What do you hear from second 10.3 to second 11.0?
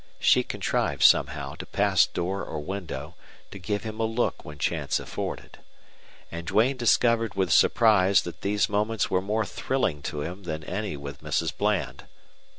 than any